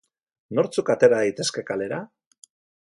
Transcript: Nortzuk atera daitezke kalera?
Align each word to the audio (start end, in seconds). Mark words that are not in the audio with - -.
Nortzuk 0.59 0.89
atera 0.95 1.21
daitezke 1.23 1.67
kalera? 1.71 2.03